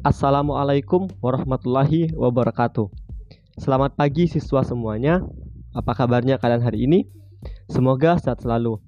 [0.00, 2.88] Assalamualaikum warahmatullahi wabarakatuh.
[3.60, 5.20] Selamat pagi siswa semuanya.
[5.76, 7.04] Apa kabarnya kalian hari ini?
[7.68, 8.80] Semoga sehat selalu.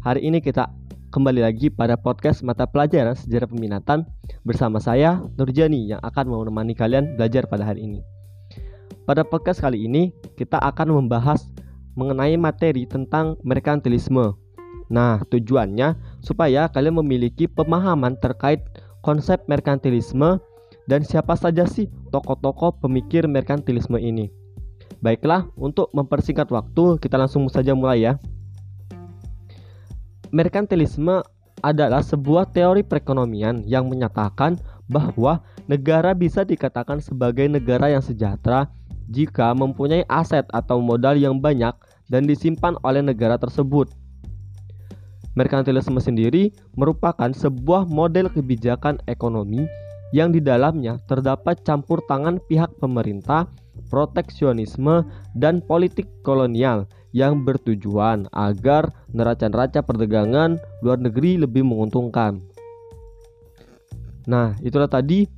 [0.00, 0.72] Hari ini kita
[1.12, 4.08] kembali lagi pada podcast mata pelajaran sejarah peminatan
[4.40, 8.00] bersama saya Nurjani yang akan menemani kalian belajar pada hari ini.
[9.04, 11.44] Pada podcast kali ini kita akan membahas
[11.92, 14.32] mengenai materi tentang merkantilisme.
[14.88, 15.92] Nah, tujuannya
[16.24, 18.64] supaya kalian memiliki pemahaman terkait
[19.02, 20.40] konsep merkantilisme
[20.88, 24.32] dan siapa saja sih tokoh-tokoh pemikir merkantilisme ini.
[24.98, 28.12] Baiklah, untuk mempersingkat waktu, kita langsung saja mulai ya.
[30.34, 31.22] Merkantilisme
[31.62, 34.58] adalah sebuah teori perekonomian yang menyatakan
[34.88, 38.72] bahwa negara bisa dikatakan sebagai negara yang sejahtera
[39.08, 41.72] jika mempunyai aset atau modal yang banyak
[42.08, 43.88] dan disimpan oleh negara tersebut.
[45.38, 49.70] Merkantilisme sendiri merupakan sebuah model kebijakan ekonomi
[50.10, 53.46] yang di dalamnya terdapat campur tangan pihak pemerintah,
[53.86, 55.06] proteksionisme,
[55.38, 62.42] dan politik kolonial yang bertujuan agar neraca-neraca perdagangan luar negeri lebih menguntungkan.
[64.26, 65.30] Nah, itulah tadi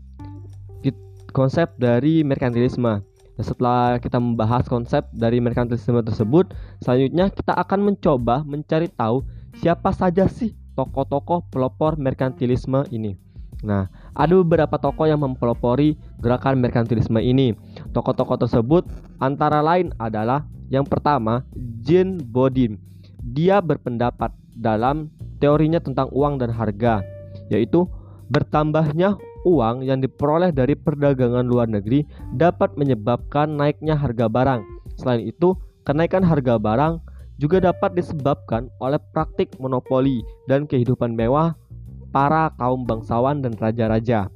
[1.37, 3.05] konsep dari merkantilisme.
[3.37, 9.23] Nah, setelah kita membahas konsep dari merkantilisme tersebut, selanjutnya kita akan mencoba mencari tahu
[9.59, 13.19] siapa saja sih tokoh-tokoh pelopor merkantilisme ini.
[13.61, 17.53] Nah, ada beberapa tokoh yang mempelopori gerakan merkantilisme ini.
[17.93, 18.89] Tokoh-tokoh tersebut
[19.21, 21.45] antara lain adalah yang pertama
[21.85, 22.81] Jean Bodin.
[23.21, 25.13] Dia berpendapat dalam
[25.45, 27.05] teorinya tentang uang dan harga,
[27.53, 27.85] yaitu
[28.33, 34.65] bertambahnya uang yang diperoleh dari perdagangan luar negeri dapat menyebabkan naiknya harga barang.
[34.97, 37.01] Selain itu, kenaikan harga barang
[37.41, 41.57] juga dapat disebabkan oleh praktik monopoli dan kehidupan mewah
[42.13, 44.29] para kaum bangsawan dan raja-raja.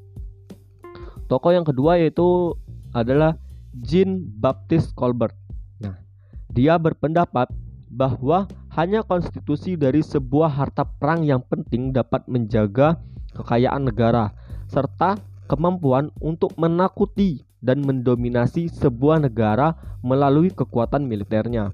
[1.29, 2.57] Tokoh yang kedua yaitu
[2.97, 3.37] adalah
[3.85, 5.37] Jean Baptiste Colbert.
[5.85, 6.01] Nah,
[6.49, 7.53] dia berpendapat
[7.93, 12.97] bahwa hanya konstitusi dari sebuah harta perang yang penting dapat menjaga
[13.37, 14.33] kekayaan negara
[14.65, 21.73] serta kemampuan untuk menakuti dan mendominasi sebuah negara melalui kekuatan militernya.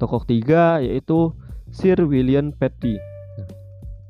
[0.00, 1.36] Tokoh ketiga yaitu
[1.68, 2.96] Sir William Petty.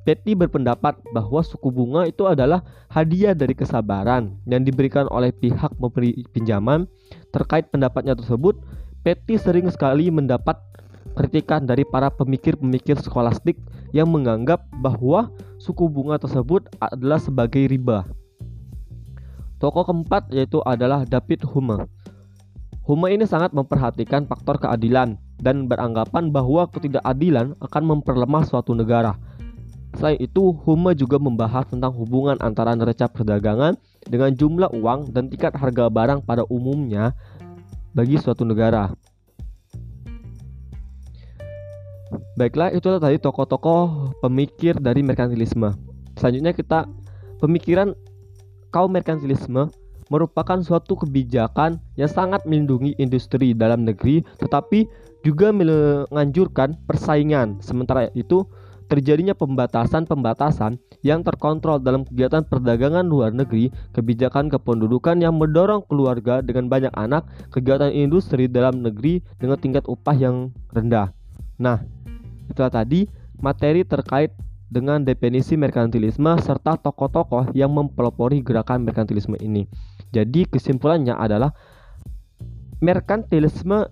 [0.07, 6.25] Petty berpendapat bahwa suku bunga itu adalah hadiah dari kesabaran yang diberikan oleh pihak memberi
[6.33, 6.89] pinjaman.
[7.35, 8.57] Terkait pendapatnya tersebut,
[9.05, 10.57] Petty sering sekali mendapat
[11.19, 13.59] kritikan dari para pemikir-pemikir skolastik
[13.91, 15.29] yang menganggap bahwa
[15.59, 18.07] suku bunga tersebut adalah sebagai riba.
[19.61, 21.85] Tokoh keempat yaitu adalah David Hume.
[22.91, 29.15] Hume ini sangat memperhatikan faktor keadilan dan beranggapan bahwa ketidakadilan akan memperlemah suatu negara.
[29.95, 33.79] Selain itu, Hume juga membahas tentang hubungan antara neraca perdagangan
[34.11, 37.15] dengan jumlah uang dan tingkat harga barang pada umumnya
[37.95, 38.91] bagi suatu negara.
[42.35, 45.79] Baiklah, itu tadi tokoh-tokoh pemikir dari merkantilisme.
[46.19, 46.91] Selanjutnya kita
[47.39, 47.95] pemikiran
[48.75, 49.71] kaum merkantilisme
[50.11, 54.91] merupakan suatu kebijakan yang sangat melindungi industri dalam negeri tetapi
[55.25, 57.61] juga menganjurkan persaingan.
[57.61, 58.45] Sementara itu,
[58.91, 66.67] terjadinya pembatasan-pembatasan yang terkontrol dalam kegiatan perdagangan luar negeri, kebijakan kependudukan yang mendorong keluarga dengan
[66.67, 67.23] banyak anak,
[67.55, 71.15] kegiatan industri dalam negeri dengan tingkat upah yang rendah.
[71.61, 71.85] Nah,
[72.51, 73.07] itulah tadi
[73.39, 74.35] materi terkait
[74.71, 79.67] dengan definisi merkantilisme serta tokoh-tokoh yang mempelopori gerakan merkantilisme ini.
[80.15, 81.51] Jadi kesimpulannya adalah
[82.79, 83.91] merkantilisme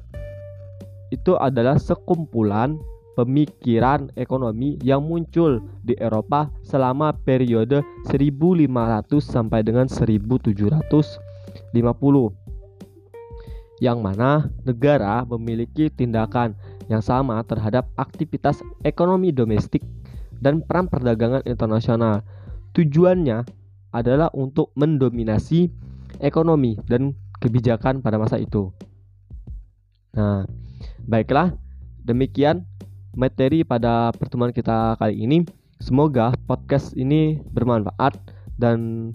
[1.11, 2.79] itu adalah sekumpulan
[3.19, 11.75] pemikiran ekonomi yang muncul di Eropa selama periode 1500 sampai dengan 1750
[13.79, 16.55] yang mana negara memiliki tindakan
[16.91, 19.83] yang sama terhadap aktivitas ekonomi domestik
[20.39, 22.23] dan peran perdagangan internasional.
[22.75, 23.45] Tujuannya
[23.95, 25.73] adalah untuk mendominasi
[26.23, 28.71] ekonomi dan kebijakan pada masa itu.
[30.15, 30.45] Nah,
[31.09, 31.57] Baiklah,
[32.05, 32.69] demikian
[33.17, 35.49] materi pada pertemuan kita kali ini.
[35.81, 38.13] Semoga podcast ini bermanfaat
[38.61, 39.11] dan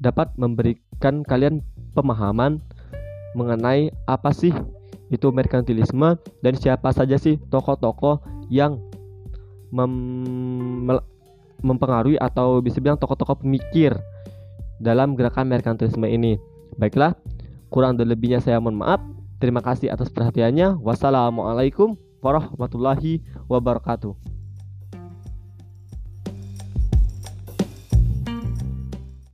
[0.00, 1.60] dapat memberikan kalian
[1.92, 2.62] pemahaman
[3.36, 4.54] mengenai apa sih
[5.12, 8.80] itu merkantilisme dan siapa saja sih tokoh-tokoh yang
[9.70, 10.86] mem
[11.60, 13.92] mempengaruhi atau bisa bilang tokoh-tokoh pemikir
[14.80, 16.40] dalam gerakan merkantilisme ini.
[16.80, 17.12] Baiklah,
[17.68, 19.00] kurang dan lebihnya saya mohon maaf.
[19.40, 20.80] Terima kasih atas perhatiannya.
[20.80, 24.39] Wassalamualaikum warahmatullahi wabarakatuh.